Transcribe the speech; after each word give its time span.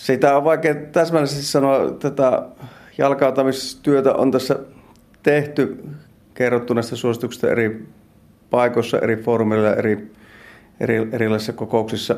Sitä 0.00 0.36
on 0.36 0.44
vaikea 0.44 0.74
täsmällisesti 0.74 1.42
sanoa. 1.42 1.90
Tätä 1.90 2.42
jalkauttamistyötä 2.98 4.12
on 4.12 4.30
tässä 4.30 4.58
tehty, 5.22 5.84
kerrottu 6.34 6.74
näistä 6.74 6.96
suosituksista 6.96 7.50
eri 7.50 7.86
paikoissa, 8.50 8.98
eri 8.98 9.16
foorumeilla 9.16 9.74
eri, 9.74 10.10
eri, 10.80 11.08
erilaisissa 11.12 11.52
kokouksissa. 11.52 12.16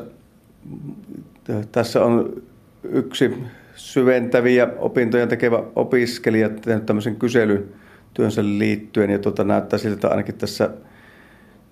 Tässä 1.71 2.05
on 2.05 2.41
yksi 2.83 3.33
syventäviä 3.75 4.67
opintoja 4.77 5.27
tekevä 5.27 5.63
opiskelija 5.75 6.49
tehnyt 6.49 6.85
tämmöisen 6.85 7.15
kyselyn 7.15 7.65
työnsä 8.13 8.43
liittyen 8.43 9.09
ja 9.09 9.19
tuota, 9.19 9.43
näyttää 9.43 9.79
siltä, 9.79 9.93
että 9.93 10.07
ainakin 10.07 10.35
tässä 10.35 10.69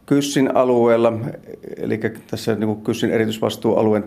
Kyssin 0.06 0.56
alueella, 0.56 1.14
eli 1.78 2.00
tässä 2.32 2.56
niin 2.56 2.82
Kyssin 2.82 3.12
erityisvastuualueen 3.12 4.04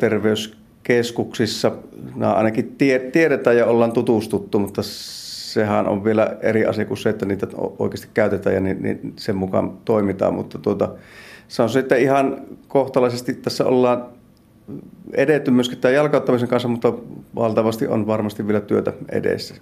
terveyskeskuksissa, 0.85 1.73
nämä 2.17 2.33
ainakin 2.33 2.77
tiedetään 3.13 3.57
ja 3.57 3.67
ollaan 3.67 3.93
tutustuttu, 3.93 4.59
mutta 4.59 4.83
sehän 4.83 5.89
on 5.89 6.05
vielä 6.05 6.37
eri 6.41 6.67
asia 6.67 6.85
kuin 6.85 6.99
se, 6.99 7.11
että 7.11 7.27
niitä 7.27 7.47
oikeasti 7.79 8.09
käytetään 8.15 8.55
ja 8.55 8.61
niin, 8.61 8.83
niin 8.83 9.13
sen 9.17 9.37
mukaan 9.37 9.79
toimitaan, 9.85 10.35
mutta 10.35 10.59
tuota, 10.59 10.89
se 11.49 11.63
on 11.63 11.71
sitten 11.71 12.01
ihan 12.01 12.43
kohtalaisesti 12.69 13.35
tässä 13.35 13.65
ollaan 13.65 14.07
edetty 15.13 15.51
myöskin 15.51 15.79
tämän 15.79 15.95
jalkauttamisen 15.95 16.49
kanssa, 16.49 16.69
mutta 16.69 16.93
valtavasti 17.35 17.87
on 17.87 18.07
varmasti 18.07 18.47
vielä 18.47 18.61
työtä 18.61 18.93
edessä. 19.13 19.55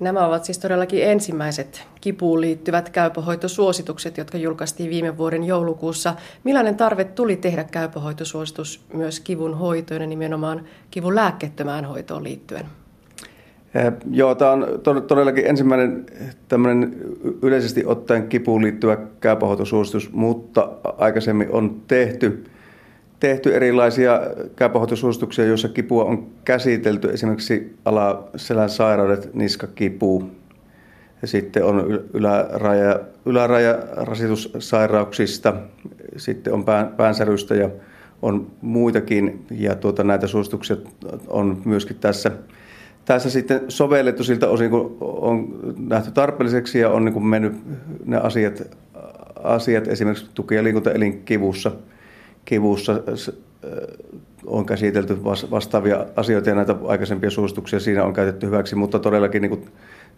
Nämä 0.00 0.26
ovat 0.26 0.44
siis 0.44 0.58
todellakin 0.58 1.04
ensimmäiset 1.04 1.86
kipuun 2.00 2.40
liittyvät 2.40 2.90
käypähoitosuositukset, 2.90 4.18
jotka 4.18 4.38
julkaistiin 4.38 4.90
viime 4.90 5.18
vuoden 5.18 5.44
joulukuussa. 5.44 6.14
Millainen 6.44 6.76
tarve 6.76 7.04
tuli 7.04 7.36
tehdä 7.36 7.64
käypähoitosuositus 7.64 8.84
myös 8.92 9.20
kivun 9.20 9.58
hoitoon 9.58 10.00
ja 10.00 10.06
nimenomaan 10.06 10.64
kivun 10.90 11.14
lääkkeettömään 11.14 11.84
hoitoon 11.84 12.24
liittyen? 12.24 12.66
Eh, 13.74 13.92
joo, 14.10 14.34
tämä 14.34 14.52
on 14.52 14.66
todellakin 15.08 15.46
ensimmäinen 15.46 16.06
tämmöinen 16.48 16.94
yleisesti 17.42 17.82
ottaen 17.86 18.28
kipuun 18.28 18.62
liittyvä 18.62 18.98
käypähoitosuositus, 19.20 20.12
mutta 20.12 20.70
aikaisemmin 20.98 21.48
on 21.50 21.82
tehty, 21.88 22.44
tehty 23.22 23.54
erilaisia 23.54 24.20
käypähoitosuosituksia, 24.56 25.44
joissa 25.44 25.68
kipua 25.68 26.04
on 26.04 26.26
käsitelty, 26.44 27.10
esimerkiksi 27.10 27.76
alaselän 27.84 28.70
sairaudet, 28.70 29.34
niskakipu, 29.34 30.30
ja 31.22 31.28
sitten 31.28 31.64
on 31.64 32.00
yläraja, 32.14 33.00
yläraja 33.26 33.78
rasitussairauksista, 33.96 35.54
sitten 36.16 36.52
on 36.52 36.64
pään, 36.64 36.88
päänsärystä 36.88 37.54
ja 37.54 37.70
on 38.22 38.46
muitakin, 38.60 39.46
ja 39.50 39.74
tuota, 39.74 40.04
näitä 40.04 40.26
suosituksia 40.26 40.76
on 41.28 41.62
myöskin 41.64 41.96
tässä 41.96 42.30
tässä 43.04 43.30
sitten 43.30 43.60
sovellettu 43.68 44.24
siltä 44.24 44.48
osin, 44.48 44.70
kun 44.70 44.96
on 45.00 45.60
nähty 45.88 46.10
tarpeelliseksi 46.10 46.78
ja 46.78 46.90
on 46.90 47.04
niin 47.04 47.12
kuin 47.12 47.26
mennyt 47.26 47.52
ne 48.04 48.16
asiat, 48.16 48.62
asiat 49.42 49.88
esimerkiksi 49.88 50.30
tuki- 50.34 50.54
ja 50.54 50.64
liikuntaelinkivussa 50.64 51.72
kivussa 52.44 53.02
on 54.46 54.66
käsitelty 54.66 55.24
vastaavia 55.24 56.06
asioita 56.16 56.48
ja 56.48 56.54
näitä 56.54 56.76
aikaisempia 56.86 57.30
suosituksia 57.30 57.80
siinä 57.80 58.04
on 58.04 58.12
käytetty 58.12 58.46
hyväksi, 58.46 58.74
mutta 58.74 58.98
todellakin 58.98 59.42
niin 59.42 59.50
kuin 59.50 59.68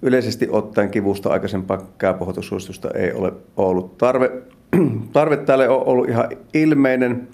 yleisesti 0.03 0.49
ottaen 0.51 0.91
kivusta 0.91 1.31
aikaisempaa 1.31 1.87
käypohoitusuositusta 1.99 2.91
ei 2.91 3.13
ole 3.13 3.33
ollut. 3.57 3.99
Tarve, 3.99 4.31
tarve 5.13 5.37
tälle 5.37 5.69
on 5.69 5.87
ollut 5.87 6.09
ihan 6.09 6.29
ilmeinen 6.55 7.29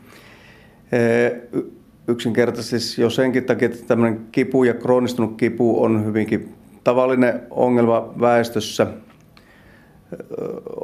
yksinkertaisesti 2.09 3.03
jo 3.03 3.11
senkin 3.11 3.45
takia, 3.45 3.67
että 3.67 3.87
tämmöinen 3.87 4.21
kipu 4.33 4.65
ja 4.65 4.75
kroonistunut 4.75 5.37
kipu 5.37 5.83
on 5.83 6.05
hyvinkin 6.05 6.55
tavallinen 6.85 7.41
ongelma 7.51 8.15
väestössä. 8.21 8.87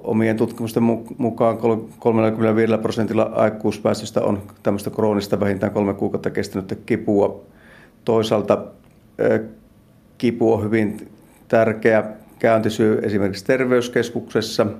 Omien 0.03 0.37
tutkimusten 0.37 0.83
mukaan 1.19 1.59
35 1.99 2.78
prosentilla 2.83 3.23
aikuisväestöstä 3.23 4.23
on 4.23 4.43
tämmöistä 4.62 4.91
kroonista 4.91 5.41
vähintään 5.41 5.73
kolme 5.73 5.95
kuukautta 5.95 6.31
kestänyttä 6.31 6.75
kipua. 6.75 7.45
Toisaalta 8.05 8.65
kipu 10.19 10.53
on 10.53 10.65
hyvin 10.65 11.09
tärkeä 11.49 12.05
käyntisyy 12.39 12.99
esimerkiksi 13.03 13.45
terveyskeskuksessa– 13.45 14.67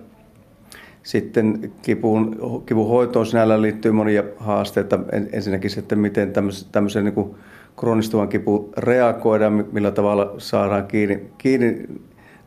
sitten 1.07 1.73
kivun, 1.83 2.37
kivun 2.67 2.89
hoitoon 2.89 3.27
sinällään 3.27 3.63
liittyy 3.63 3.93
monia 3.93 4.23
haasteita. 4.37 4.99
Ensinnäkin 5.33 5.79
että 5.79 5.97
miten 5.97 6.33
tämmöiseen 6.73 7.05
niin 7.05 7.15
kuin 7.15 7.35
kroonistuvan 7.77 8.29
kipuun 8.29 8.69
reagoidaan, 8.77 9.65
millä 9.73 9.91
tavalla 9.91 10.35
saadaan 10.39 10.87
kiinni, 10.87 11.23
kiinni 11.39 11.87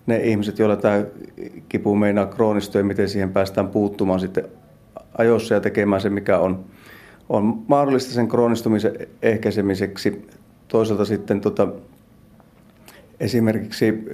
ne 0.05 0.17
ihmiset, 0.17 0.59
joilla 0.59 0.75
tämä 0.75 1.03
kipu 1.69 1.95
meinaa 1.95 2.25
kroonistua 2.25 2.81
ja 2.81 2.85
miten 2.85 3.09
siihen 3.09 3.33
päästään 3.33 3.67
puuttumaan 3.67 4.19
sitten 4.19 4.45
ajoissa 5.17 5.53
ja 5.53 5.61
tekemään 5.61 6.01
se, 6.01 6.09
mikä 6.09 6.39
on, 6.39 6.65
on 7.29 7.63
mahdollista 7.67 8.13
sen 8.13 8.27
kroonistumisen 8.27 9.07
ehkäisemiseksi. 9.21 10.27
Toisaalta 10.67 11.05
sitten 11.05 11.41
tota, 11.41 11.67
esimerkiksi 13.19 14.05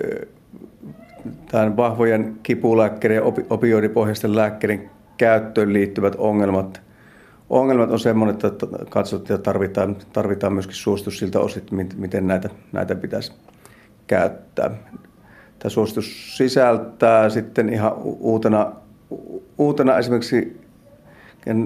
tämän 1.51 1.77
vahvojen 1.77 2.37
kipulääkkeiden 2.43 3.15
ja 3.15 3.23
opioidipohjaisten 3.49 4.35
lääkkeiden 4.35 4.89
käyttöön 5.17 5.73
liittyvät 5.73 6.15
ongelmat, 6.17 6.81
ongelmat 7.49 7.91
on 7.91 7.99
sellainen, 7.99 8.35
että 8.35 8.67
katsottiin, 8.89 9.35
että 9.35 9.45
tarvitaan, 9.45 9.95
tarvitaan 10.13 10.53
myöskin 10.53 10.75
suositus 10.75 11.19
siltä 11.19 11.39
osin, 11.39 11.63
miten 11.97 12.27
näitä, 12.27 12.49
näitä 12.71 12.95
pitäisi 12.95 13.33
käyttää. 14.07 14.71
Tämä 15.65 15.73
suositus 15.73 16.37
sisältää 16.37 17.29
sitten 17.29 17.69
ihan 17.69 17.93
uutena, 18.03 18.71
uutena 19.57 19.97
esimerkiksi 19.97 20.61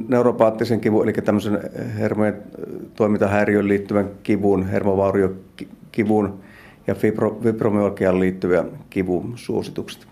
neuropaattisen 0.08 0.80
kivun, 0.80 1.04
eli 1.04 1.14
tämmöisen 1.14 1.60
hermojen 1.98 2.44
toimintahäiriön 2.96 3.68
liittyvän 3.68 4.10
kivun, 4.24 4.68
hermovauriokivun 4.68 6.40
ja 6.88 6.96
fibro, 6.96 7.40
fibromyalgiaan 7.44 8.20
liittyviä 8.20 8.64
kivusuositukset. 8.90 10.08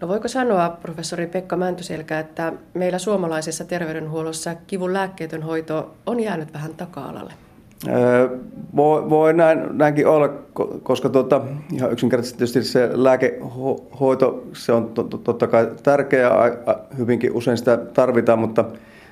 No 0.00 0.08
voiko 0.08 0.28
sanoa, 0.28 0.68
professori 0.82 1.26
Pekka 1.26 1.56
Mäntyselkä, 1.56 2.18
että 2.18 2.52
meillä 2.74 2.98
suomalaisessa 2.98 3.64
terveydenhuollossa 3.64 4.54
kivun 4.66 4.92
lääkkeetön 4.92 5.42
hoito 5.42 5.94
on 6.06 6.20
jäänyt 6.20 6.52
vähän 6.52 6.74
taka-alalle? 6.74 7.45
Öö, 7.88 8.28
voi, 8.76 9.10
voi 9.10 9.34
näin, 9.34 9.60
näinkin 9.72 10.06
olla, 10.06 10.28
koska 10.82 11.08
tuota, 11.08 11.40
ihan 11.72 11.92
yksinkertaisesti 11.92 12.38
tietysti 12.38 12.62
se 12.62 12.90
lääkehoito 12.92 14.46
se 14.52 14.72
on 14.72 14.92
totta 15.24 15.46
kai 15.46 15.70
tärkeää, 15.82 16.32
hyvinkin 16.98 17.32
usein 17.32 17.56
sitä 17.56 17.76
tarvitaan, 17.76 18.38
mutta 18.38 18.64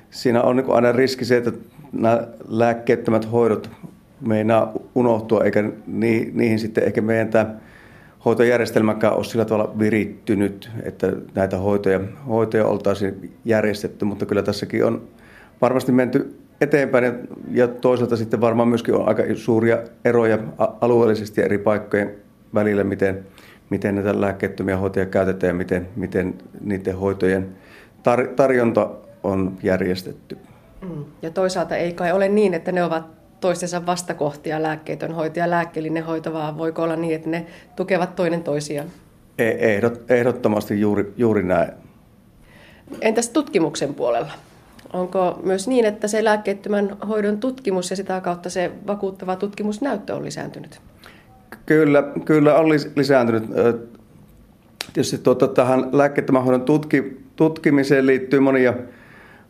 siinä 0.09 0.43
on 0.43 0.55
niin 0.55 0.71
aina 0.71 0.91
riski 0.91 1.25
se, 1.25 1.37
että 1.37 1.51
nämä 1.91 2.27
lääkkeettömät 2.47 3.31
hoidot 3.31 3.69
meinaa 4.21 4.73
unohtua, 4.95 5.43
eikä 5.43 5.69
ni, 5.87 6.31
niihin 6.33 6.59
sitten 6.59 6.83
ehkä 6.83 7.01
meidän 7.01 7.27
tämä 7.27 7.55
hoitojärjestelmäkään 8.25 9.15
ole 9.15 9.23
sillä 9.23 9.45
tavalla 9.45 9.79
virittynyt, 9.79 10.69
että 10.83 11.13
näitä 11.35 11.57
hoitoja, 11.57 11.99
hoitoja 12.27 12.65
oltaisiin 12.65 13.33
järjestetty, 13.45 14.05
mutta 14.05 14.25
kyllä 14.25 14.43
tässäkin 14.43 14.85
on 14.85 15.01
varmasti 15.61 15.91
menty 15.91 16.35
eteenpäin 16.61 17.27
ja, 17.51 17.67
toisaalta 17.67 18.17
sitten 18.17 18.41
varmaan 18.41 18.67
myöskin 18.67 18.95
on 18.95 19.07
aika 19.07 19.23
suuria 19.35 19.77
eroja 20.05 20.39
alueellisesti 20.57 21.41
eri 21.41 21.57
paikkojen 21.57 22.15
välillä, 22.53 22.83
miten, 22.83 23.25
miten 23.69 23.95
näitä 23.95 24.21
lääkkeettömiä 24.21 24.77
hoitoja 24.77 25.05
käytetään 25.05 25.49
ja 25.49 25.53
miten, 25.53 25.87
miten 25.95 26.35
niiden 26.61 26.97
hoitojen 26.97 27.55
tar- 27.99 28.33
tarjonta 28.35 28.89
on 29.23 29.57
järjestetty. 29.63 30.37
Mm. 30.81 31.05
Ja 31.21 31.29
toisaalta 31.29 31.75
ei 31.75 31.93
kai 31.93 32.11
ole 32.11 32.27
niin, 32.27 32.53
että 32.53 32.71
ne 32.71 32.83
ovat 32.83 33.03
toistensa 33.39 33.85
vastakohtia, 33.85 34.63
lääkkeetön 34.63 35.11
hoito 35.11 35.39
ja 35.39 35.49
lääkkeellinen 35.49 36.05
hoito, 36.05 36.33
vaan 36.33 36.57
voiko 36.57 36.83
olla 36.83 36.95
niin, 36.95 37.15
että 37.15 37.29
ne 37.29 37.45
tukevat 37.75 38.15
toinen 38.15 38.43
toisiaan? 38.43 38.87
E, 39.37 39.49
ehdot, 39.49 40.11
ehdottomasti 40.11 40.81
juuri, 40.81 41.13
juuri 41.17 41.43
näin. 41.43 41.71
Entäs 43.01 43.29
tutkimuksen 43.29 43.93
puolella? 43.93 44.31
Onko 44.95 45.39
myös 45.43 45.67
niin, 45.67 45.85
että 45.85 46.07
se 46.07 46.23
lääkkeettömän 46.23 46.97
hoidon 47.07 47.37
tutkimus 47.37 47.89
ja 47.89 47.95
sitä 47.95 48.21
kautta 48.21 48.49
se 48.49 48.71
vakuuttava 48.87 49.35
tutkimusnäyttö 49.35 50.15
on 50.15 50.25
lisääntynyt? 50.25 50.81
Kyllä, 51.65 52.03
kyllä 52.25 52.55
on 52.55 52.69
lisääntynyt. 52.95 53.43
Tietysti 54.93 55.17
tuota, 55.17 55.47
tähän 55.47 55.89
lääkkeettömän 55.91 56.43
hoidon 56.43 56.61
tutki, 56.61 57.17
tutkimiseen 57.35 58.05
liittyy 58.05 58.39
monia 58.39 58.73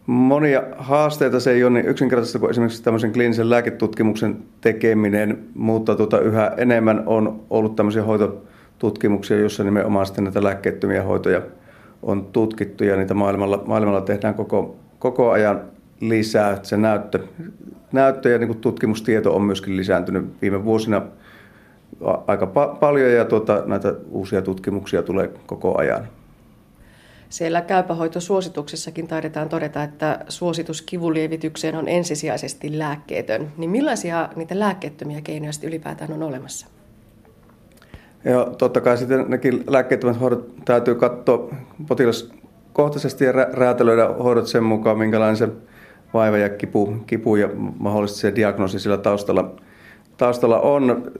monia 0.05 0.63
haasteita. 0.77 1.39
Se 1.39 1.51
ei 1.51 1.63
ole 1.63 1.73
niin 1.73 1.85
yksinkertaista 1.85 2.39
kuin 2.39 2.49
esimerkiksi 2.49 2.83
tämmöisen 2.83 3.13
kliinisen 3.13 3.49
lääketutkimuksen 3.49 4.37
tekeminen, 4.61 5.43
mutta 5.53 5.95
tuota, 5.95 6.19
yhä 6.19 6.51
enemmän 6.57 7.03
on 7.05 7.41
ollut 7.49 7.75
tämmöisiä 7.75 8.03
hoitotutkimuksia, 8.03 9.39
joissa 9.39 9.63
nimenomaan 9.63 10.05
sitten 10.05 10.23
näitä 10.23 10.43
lääkkeettömiä 10.43 11.03
hoitoja 11.03 11.41
on 12.03 12.25
tutkittu 12.25 12.83
ja 12.83 12.95
niitä 12.95 13.13
maailmalla, 13.13 13.63
maailmalla 13.65 14.01
tehdään 14.01 14.33
koko, 14.33 14.75
koko 15.05 15.31
ajan, 15.31 15.61
lisää. 16.01 16.59
Se 16.63 16.77
näyttö, 16.77 17.19
näyttö 17.91 18.29
ja 18.29 18.37
niin 18.37 18.57
tutkimustieto 18.57 19.35
on 19.35 19.41
myöskin 19.41 19.77
lisääntynyt 19.77 20.25
viime 20.41 20.65
vuosina 20.65 21.01
aika 22.27 22.45
pa- 22.45 22.77
paljon 22.79 23.11
ja 23.11 23.25
tuota, 23.25 23.63
näitä 23.65 23.93
uusia 24.09 24.41
tutkimuksia 24.41 25.03
tulee 25.03 25.29
koko 25.45 25.77
ajan. 25.77 26.07
Siellä 27.29 27.61
käypähoitosuosituksissakin 27.61 29.07
taidetaan 29.07 29.49
todeta, 29.49 29.83
että 29.83 30.19
suositus 30.29 30.81
kivulievitykseen 30.81 31.75
on 31.75 31.87
ensisijaisesti 31.87 32.79
lääkkeetön. 32.79 33.51
Niin 33.57 33.69
millaisia 33.69 34.29
niitä 34.35 34.59
lääkkeettömiä 34.59 35.21
keinoja 35.21 35.51
ylipäätään 35.63 36.13
on 36.13 36.23
olemassa? 36.23 36.67
Ja 38.23 38.47
totta 38.57 38.81
kai 38.81 38.97
sitten 38.97 39.25
nekin 39.27 39.63
lääkkeettömät 39.67 40.19
hoidot 40.19 40.55
täytyy 40.65 40.95
katsoa 40.95 41.49
potilaskohtaisesti 42.75 43.25
ja 43.25 43.31
räätälöidä 43.31 44.07
hoidot 44.07 44.47
sen 44.47 44.63
mukaan, 44.63 44.97
minkälainen 44.97 45.37
se 45.37 45.49
vaiva 46.13 46.37
ja 46.37 46.49
kipu, 46.49 46.93
kipu 47.07 47.35
ja 47.35 47.49
mahdollisesti 47.79 48.21
se 48.21 48.35
diagnoosi 48.35 48.79
sillä 48.79 48.97
taustalla, 48.97 49.55
taustalla 50.17 50.59
on. 50.59 51.11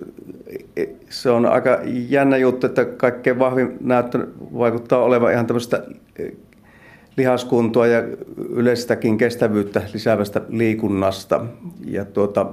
Se 1.10 1.30
on 1.30 1.46
aika 1.46 1.80
jännä 1.86 2.38
juttu, 2.38 2.68
että 2.68 2.86
kaikkein 2.86 3.40
vahvin 3.40 3.78
näyttö 3.81 4.28
vaikuttaa 4.40 5.00
olevan 5.00 5.31
ihan 5.31 5.48
tämmöistä 5.48 5.84
lihaskuntoa 7.18 7.88
ja 7.88 8.04
yleistäkin 8.50 9.18
kestävyyttä 9.18 9.81
lisäävästä 9.94 10.42
liikunnasta. 10.50 11.46
Ja 11.86 12.06
tuota, 12.06 12.46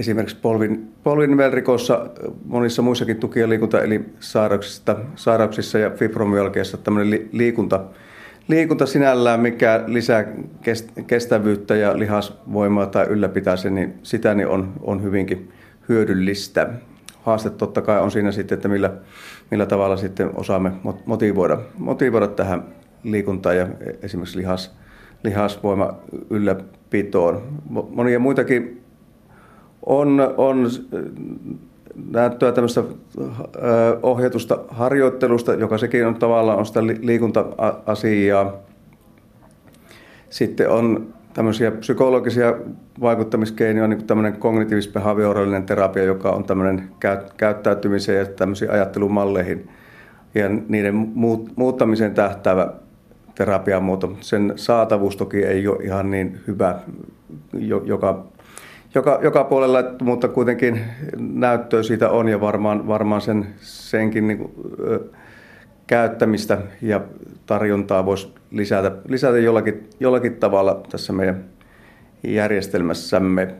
esimerkiksi 0.00 0.36
polvin, 0.42 0.92
polvinivelrikossa, 1.02 2.06
monissa 2.44 2.82
muissakin 2.82 3.16
tuki- 3.16 3.40
ja 3.40 3.48
eli 3.82 4.04
sairauksissa, 5.16 5.78
ja 5.78 5.90
fibromyalgiassa 5.90 6.76
tämmöinen 6.76 7.28
liikunta, 7.32 7.84
liikunta 8.48 8.86
sinällään, 8.86 9.40
mikä 9.40 9.84
lisää 9.86 10.24
kestävyyttä 11.06 11.76
ja 11.76 11.98
lihasvoimaa 11.98 12.86
tai 12.86 13.06
ylläpitää 13.06 13.56
sen, 13.56 13.74
niin 13.74 13.94
sitä 14.02 14.34
niin 14.34 14.48
on, 14.48 14.72
on 14.82 15.02
hyvinkin 15.02 15.52
hyödyllistä. 15.88 16.70
Haaste 17.22 17.50
totta 17.50 17.82
kai 17.82 18.00
on 18.00 18.10
siinä 18.10 18.32
sitten, 18.32 18.56
että 18.56 18.68
millä, 18.68 18.92
millä 19.50 19.66
tavalla 19.66 19.96
sitten 19.96 20.30
osaamme 20.34 20.72
motivoida, 21.06 21.58
motivoida 21.78 22.26
tähän 22.26 22.64
liikuntaan 23.02 23.56
ja 23.56 23.68
esimerkiksi 24.02 24.38
lihas, 24.38 24.76
lihasvoima 25.24 25.98
ylläpitoon. 26.30 27.42
Monia 27.90 28.18
muitakin 28.18 28.80
on, 29.86 30.34
on 30.36 30.70
näyttöä 32.10 32.52
tämmöistä 32.52 32.82
ohjatusta 34.02 34.58
harjoittelusta, 34.68 35.54
joka 35.54 35.78
sekin 35.78 36.06
on 36.06 36.14
tavallaan 36.14 36.58
on 36.58 36.66
sitä 36.66 36.86
liikunta-asiaa. 36.86 38.52
Sitten 40.30 40.70
on 40.70 41.14
tämmöisiä 41.32 41.70
psykologisia 41.70 42.54
vaikuttamiskeinoja, 43.00 43.88
niin 43.88 43.98
kuin 43.98 44.06
tämmöinen 44.06 44.36
kognitiivis-behaviorallinen 44.38 45.66
terapia, 45.66 46.04
joka 46.04 46.30
on 46.30 46.44
tämmöinen 46.44 46.90
käyttäytymiseen 47.36 48.18
ja 48.18 48.26
tämmöisiin 48.26 48.70
ajattelumalleihin 48.70 49.68
ja 50.34 50.48
niiden 50.68 50.94
muuttamiseen 51.56 52.14
tähtäävä 52.14 52.72
terapiamuoto. 53.34 54.16
Sen 54.20 54.52
saatavuus 54.56 55.16
toki 55.16 55.44
ei 55.44 55.68
ole 55.68 55.84
ihan 55.84 56.10
niin 56.10 56.40
hyvä 56.46 56.78
joka 57.84 58.24
joka, 58.94 59.18
joka 59.22 59.44
puolella, 59.44 59.78
mutta 60.02 60.28
kuitenkin 60.28 60.80
näyttöä 61.18 61.82
siitä 61.82 62.10
on 62.10 62.28
ja 62.28 62.40
varmaan, 62.40 62.86
varmaan 62.86 63.20
sen, 63.20 63.46
senkin 63.60 64.28
niin 64.28 64.38
kuin, 64.38 64.52
ö, 64.80 65.00
käyttämistä 65.86 66.58
ja 66.82 67.00
tarjontaa 67.46 68.06
voisi 68.06 68.34
lisätä, 68.50 68.92
lisätä 69.08 69.38
jollakin, 69.38 69.88
jollakin 70.00 70.36
tavalla 70.36 70.82
tässä 70.90 71.12
meidän 71.12 71.44
järjestelmässämme. 72.24 73.54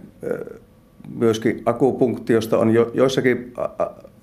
Myöskin 1.14 1.62
akupunktiosta 1.66 2.58
on 2.58 2.70
jo, 2.70 2.90
joissakin 2.94 3.52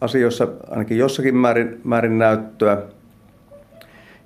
asioissa 0.01 0.47
ainakin 0.69 0.97
jossakin 0.97 1.35
määrin, 1.35 1.81
määrin 1.83 2.17
näyttöä. 2.17 2.81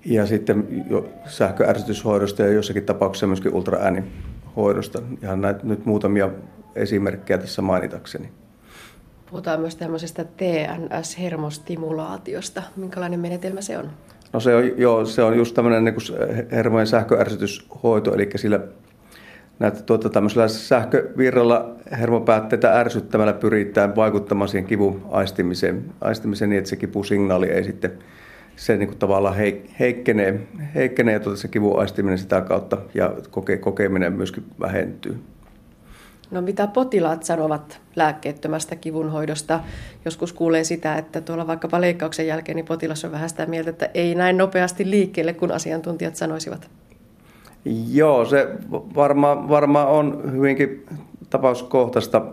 Ja 0.05 0.25
sitten 0.25 0.85
jo 0.89 1.09
sähköärsytyshoidosta 1.25 2.41
ja 2.41 2.51
jossakin 2.51 2.83
tapauksessa 2.83 3.27
myöskin 3.27 3.53
ultraäänihoidosta. 3.53 5.01
Ihan 5.23 5.41
näitä 5.41 5.59
nyt 5.63 5.85
muutamia 5.85 6.29
esimerkkejä 6.75 7.37
tässä 7.37 7.61
mainitakseni. 7.61 8.29
Puhutaan 9.29 9.59
myös 9.59 9.75
tämmöisestä 9.75 10.23
TNS-hermostimulaatiosta. 10.23 12.63
Minkälainen 12.75 13.19
menetelmä 13.19 13.61
se 13.61 13.77
on? 13.77 13.89
No 14.33 14.39
se 14.39 14.55
on, 14.55 14.71
joo, 14.77 15.05
se 15.05 15.23
on 15.23 15.37
just 15.37 15.55
tämmöinen 15.55 15.83
niin 15.83 15.95
hermojen 16.51 16.87
sähköärsytyshoito, 16.87 18.13
eli 18.13 18.29
sillä 18.35 18.59
näitä, 19.59 19.81
tuota, 19.81 20.09
tämmöisellä 20.09 20.47
sähkövirralla 20.47 21.75
hermopäätteitä 21.99 22.79
ärsyttämällä 22.79 23.33
pyritään 23.33 23.95
vaikuttamaan 23.95 24.47
siihen 24.47 24.67
kivun 24.67 25.05
aistimiseen, 25.09 25.85
aistimiseen 26.01 26.49
niin, 26.49 26.57
että 26.57 26.69
se 26.69 26.75
kipusignaali 26.75 27.47
ei 27.47 27.63
sitten 27.63 27.91
se 28.55 28.77
niin 28.77 28.87
kuin 28.87 28.99
tavallaan 28.99 29.35
heikkenee, 29.79 30.39
heikkenee 30.75 31.13
ja 31.13 31.19
tuota 31.19 31.39
se 31.39 31.47
kivun 31.47 31.79
aistiminen 31.79 32.17
sitä 32.17 32.41
kautta 32.41 32.77
ja 32.93 33.13
koke, 33.31 33.57
kokeminen 33.57 34.13
myöskin 34.13 34.45
vähentyy. 34.59 35.19
No 36.31 36.41
mitä 36.41 36.67
potilaat 36.67 37.23
sanovat 37.23 37.81
lääkkeettömästä 37.95 38.75
kivunhoidosta? 38.75 39.59
Joskus 40.05 40.33
kuulee 40.33 40.63
sitä, 40.63 40.95
että 40.95 41.21
tuolla 41.21 41.47
vaikkapa 41.47 41.81
leikkauksen 41.81 42.27
jälkeen 42.27 42.55
niin 42.55 42.65
potilas 42.65 43.05
on 43.05 43.11
vähän 43.11 43.29
sitä 43.29 43.45
mieltä, 43.45 43.69
että 43.69 43.89
ei 43.93 44.15
näin 44.15 44.37
nopeasti 44.37 44.89
liikkeelle, 44.89 45.33
kun 45.33 45.51
asiantuntijat 45.51 46.15
sanoisivat. 46.15 46.69
Joo, 47.91 48.25
se 48.25 48.47
varmaan 48.71 49.49
varma 49.49 49.85
on 49.85 50.31
hyvinkin 50.31 50.85
tapauskohtaista. 51.29 52.25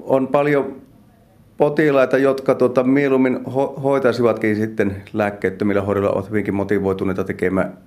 On 0.00 0.28
paljon 0.28 0.82
potilaita, 1.56 2.18
jotka 2.18 2.54
tuota, 2.54 2.82
mieluummin 2.82 3.36
ho- 3.36 3.80
hoitaisivatkin 3.80 4.56
sitten 4.56 5.02
lääkkeettömillä 5.12 5.82
hoidolla, 5.82 6.10
ovat 6.10 6.28
hyvinkin 6.30 6.54
motivoituneita 6.54 7.24
tekemään 7.24 7.78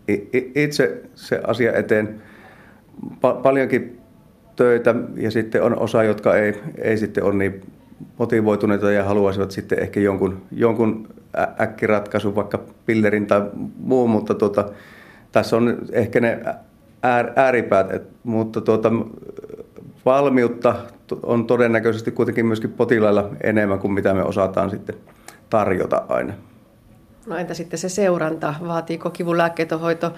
itse 0.55 1.01
se 1.15 1.41
asia 1.47 1.73
eteen. 1.73 2.21
Pa- 3.05 3.41
paljonkin 3.43 4.04
töitä 4.55 4.95
ja 5.15 5.31
sitten 5.31 5.63
on 5.63 5.79
osa, 5.79 6.03
jotka 6.03 6.35
ei, 6.35 6.61
ei 6.81 6.97
sitten 6.97 7.23
ole 7.23 7.33
niin 7.33 7.61
motivoituneita 8.17 8.91
ja 8.91 9.03
haluaisivat 9.03 9.51
sitten 9.51 9.79
ehkä 9.79 9.99
jonkun, 9.99 10.41
jonkun 10.51 11.07
äkkiratkaisun, 11.61 12.35
vaikka 12.35 12.59
pillerin 12.85 13.27
tai 13.27 13.41
muu, 13.77 14.07
mutta 14.07 14.33
tuota, 14.33 14.69
tässä 15.31 15.57
on 15.57 15.77
ehkä 15.91 16.19
ne 16.19 16.39
äär, 17.03 17.31
ääripäät, 17.35 17.93
et, 17.93 18.03
mutta 18.23 18.61
tuota, 18.61 18.91
valmiutta 20.05 20.75
on 21.23 21.47
todennäköisesti 21.47 22.11
kuitenkin 22.11 22.45
myöskin 22.45 22.71
potilailla 22.71 23.29
enemmän 23.43 23.79
kuin 23.79 23.93
mitä 23.93 24.13
me 24.13 24.23
osataan 24.23 24.69
sitten 24.69 24.95
tarjota 25.49 26.05
aina. 26.09 26.33
No 27.25 27.37
entä 27.37 27.53
sitten 27.53 27.79
se 27.79 27.89
seuranta? 27.89 28.53
Vaatiiko 28.67 29.09
kivun 29.09 29.37
lääkkeenhoito 29.37 30.13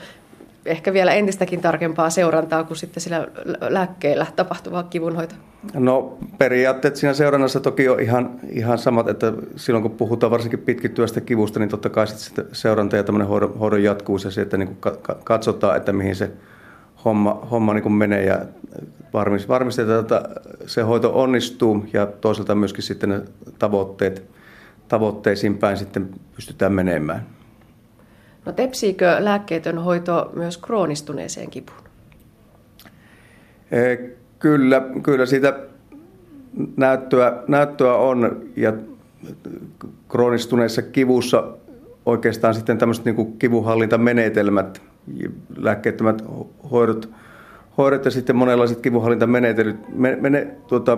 ehkä 0.66 0.94
vielä 0.94 1.14
entistäkin 1.14 1.62
tarkempaa 1.62 2.10
seurantaa 2.10 2.64
kuin 2.64 2.78
sitten 2.78 3.04
sillä 3.04 3.28
lääkkeellä 3.70 4.26
tapahtuva 4.36 4.84
kivunhoito? 4.84 5.36
No 5.74 6.18
periaatteet 6.38 6.96
siinä 6.96 7.14
seurannassa 7.14 7.60
toki 7.60 7.90
on 7.90 8.00
ihan, 8.00 8.40
ihan 8.50 8.78
samat, 8.78 9.08
että 9.08 9.34
silloin 9.56 9.82
kun 9.82 9.92
puhutaan 9.92 10.32
varsinkin 10.32 10.60
pitkittyvästä 10.60 11.22
kivusta, 11.22 11.60
niin 11.60 11.70
totta 11.70 11.90
kai 11.90 12.08
sitten 12.08 12.46
seuranta 12.52 12.96
ja 12.96 13.04
tämmöinen 13.04 13.28
hoidon, 13.28 13.60
hoidon 13.60 13.84
jatkuvuus 13.84 14.24
ja 14.24 14.32
se, 14.32 14.42
että 14.42 14.58
niin 14.58 14.68
kuin 14.68 14.96
katsotaan, 15.24 15.78
että 15.78 15.94
mihin 15.94 16.16
se 16.16 16.32
homma, 17.06 17.48
homma 17.52 17.74
niin 17.74 17.84
kuin 17.84 17.94
menee 17.94 18.26
ja 18.26 18.46
varmistetaan, 19.48 20.00
että 20.00 20.22
se 20.66 20.82
hoito 20.82 21.22
onnistuu 21.22 21.86
ja 21.94 22.06
toisaalta 22.06 22.56
myöskin 22.56 22.84
sitten 22.84 23.10
ne 23.10 23.22
tavoitteet, 23.60 24.24
tavoitteisiin 24.88 25.58
päin 25.58 25.78
sitten 25.78 26.10
pystytään 26.36 26.74
menemään. 26.74 27.37
No 28.48 28.54
tepsiikö 28.54 29.16
lääkkeetön 29.20 29.78
hoito 29.78 30.32
myös 30.36 30.58
kroonistuneeseen 30.58 31.50
kipuun? 31.50 31.80
E, 33.72 33.98
kyllä, 34.40 34.82
kyllä 35.04 35.26
siitä 35.26 35.60
näyttöä, 36.78 37.44
näyttöä 37.48 37.94
on 37.94 38.44
ja 38.56 38.74
kroonistuneessa 40.10 40.82
kivussa 40.82 41.54
oikeastaan 42.06 42.54
sitten 42.54 42.78
tämmöiset 42.78 43.06
niin 43.06 43.38
kivuhallintamenetelmät, 43.40 44.82
lääkkeettömät 45.58 46.24
hoidot, 46.72 47.10
hoidot 47.78 48.06
ja 48.06 48.12
sitten 48.12 48.36
monenlaiset 48.36 48.82
kivuhallintamenetelmät 48.82 50.22
mene, 50.22 50.48
tuota, 50.68 50.98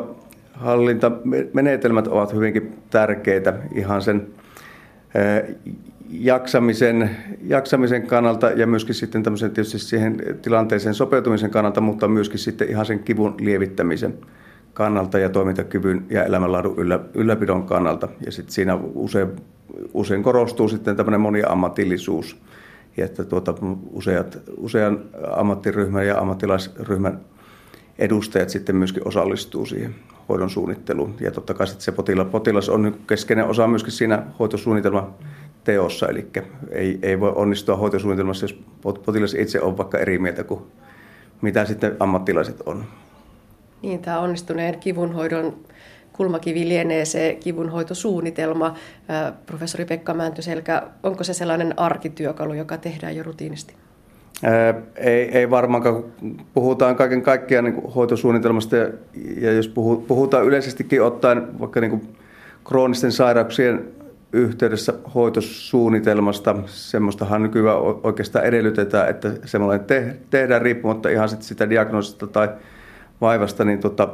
hallintamenetelmät 0.53 2.07
ovat 2.07 2.33
hyvinkin 2.33 2.77
tärkeitä 2.89 3.53
ihan 3.73 4.01
sen 4.01 4.27
e, 5.15 5.53
jaksamisen, 6.09 7.09
jaksamisen 7.43 8.07
kannalta 8.07 8.49
ja 8.49 8.67
myöskin 8.67 8.95
sitten 8.95 9.23
tämmöisen 9.23 9.51
tietysti 9.51 9.79
siihen 9.79 10.17
tilanteeseen 10.41 10.95
sopeutumisen 10.95 11.49
kannalta, 11.51 11.81
mutta 11.81 12.07
myöskin 12.07 12.39
sitten 12.39 12.69
ihan 12.69 12.85
sen 12.85 12.99
kivun 12.99 13.35
lievittämisen 13.39 14.13
kannalta 14.73 15.19
ja 15.19 15.29
toimintakyvyn 15.29 16.05
ja 16.09 16.23
elämänlaadun 16.23 16.77
yllä, 16.77 16.99
ylläpidon 17.13 17.63
kannalta. 17.63 18.07
Ja 18.25 18.31
sitten 18.31 18.53
siinä 18.53 18.79
usein, 18.93 19.27
usein 19.93 20.23
korostuu 20.23 20.67
sitten 20.67 20.95
tämmöinen 20.95 21.21
moniammatillisuus 21.21 22.41
että 23.03 23.23
tuota, 23.23 23.53
useat, 23.91 24.39
usean 24.57 24.99
ammattiryhmän 25.35 26.07
ja 26.07 26.19
ammattilaisryhmän 26.19 27.19
edustajat 27.99 28.49
sitten 28.49 28.75
myöskin 28.75 29.07
osallistuu 29.07 29.65
siihen 29.65 29.95
hoidon 30.29 30.49
suunnitteluun. 30.49 31.15
Ja 31.19 31.31
totta 31.31 31.53
kai 31.53 31.67
sitten 31.67 31.83
se 31.83 31.91
potilas, 31.91 32.27
potilas 32.27 32.69
on 32.69 32.95
keskeinen 33.07 33.45
osa 33.45 33.67
myöskin 33.67 33.91
siinä 33.91 34.23
hoitosuunnitelman 34.39 35.07
teossa, 35.69 36.07
eli 36.07 36.27
ei, 36.71 36.99
ei 37.01 37.19
voi 37.19 37.31
onnistua 37.35 37.75
hoitosuunnitelmassa, 37.75 38.43
jos 38.43 38.59
potilas 38.81 39.33
itse 39.33 39.61
on 39.61 39.77
vaikka 39.77 39.97
eri 39.97 40.19
mieltä 40.19 40.43
kuin 40.43 40.61
mitä 41.41 41.65
sitten 41.65 41.95
ammattilaiset 41.99 42.61
on. 42.65 42.85
Niin, 43.81 43.99
tämä 43.99 44.19
onnistuneen 44.19 44.79
kivunhoidon 44.79 45.55
kulmakivi 46.13 46.67
lienee 46.67 47.05
se 47.05 47.37
kivunhoitosuunnitelma. 47.39 48.73
Professori 49.45 49.85
Pekka 49.85 50.13
Mäntyselkä, 50.13 50.83
onko 51.03 51.23
se 51.23 51.33
sellainen 51.33 51.79
arkityökalu, 51.79 52.53
joka 52.53 52.77
tehdään 52.77 53.15
jo 53.15 53.23
rutiinisti? 53.23 53.73
Ei, 54.95 55.37
ei 55.37 55.49
varmaankaan, 55.49 56.03
puhutaan 56.53 56.95
kaiken 56.95 57.21
kaikkiaan 57.21 57.65
niin 57.65 57.83
hoitosuunnitelmasta 57.95 58.75
ja, 58.75 58.87
ja 59.41 59.51
jos 59.51 59.67
puhutaan 60.07 60.45
yleisestikin 60.45 61.03
ottaen 61.03 61.59
vaikka 61.59 61.81
niin 61.81 62.15
kroonisten 62.63 63.11
sairauksien 63.11 63.98
yhteydessä 64.33 64.93
hoitosuunnitelmasta, 65.15 66.55
semmoistahan 66.65 67.43
nykyään 67.43 67.77
oikeastaan 68.03 68.45
edellytetään, 68.45 69.09
että 69.09 69.31
semmoinen 69.45 69.85
te, 69.85 70.17
tehdään 70.29 70.61
riippumatta 70.61 71.09
ihan 71.09 71.29
sit 71.29 71.41
sitä 71.41 71.69
diagnoosista 71.69 72.27
tai 72.27 72.49
vaivasta, 73.21 73.65
niin 73.65 73.79
tota, 73.79 74.07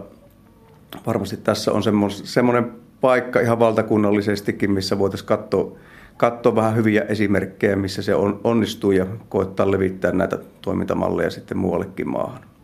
varmasti 1.08 1.38
tässä 1.38 1.72
on 1.72 1.84
semmoinen 2.24 2.72
paikka 3.02 3.40
ihan 3.40 3.60
valtakunnallisestikin, 3.60 4.72
missä 4.72 5.00
voitaisiin 5.00 5.28
katsoa, 5.28 5.78
katsoa 6.18 6.56
vähän 6.56 6.76
hyviä 6.76 7.02
esimerkkejä, 7.02 7.76
missä 7.76 8.02
se 8.02 8.16
on, 8.16 8.40
onnistuu 8.44 8.92
ja 8.92 9.06
koettaa 9.30 9.72
levittää 9.72 10.12
näitä 10.12 10.38
toimintamalleja 10.62 11.30
sitten 11.30 11.58
muuallekin 11.58 12.10
maahan. 12.10 12.55